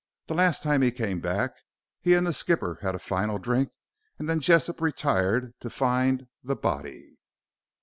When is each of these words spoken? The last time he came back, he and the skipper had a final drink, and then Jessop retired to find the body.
The 0.25 0.33
last 0.33 0.63
time 0.63 0.81
he 0.81 0.89
came 0.89 1.19
back, 1.19 1.51
he 1.99 2.15
and 2.15 2.25
the 2.25 2.33
skipper 2.33 2.79
had 2.81 2.95
a 2.95 2.97
final 2.97 3.37
drink, 3.37 3.69
and 4.17 4.27
then 4.27 4.39
Jessop 4.39 4.81
retired 4.81 5.53
to 5.59 5.69
find 5.69 6.25
the 6.43 6.55
body. 6.55 7.19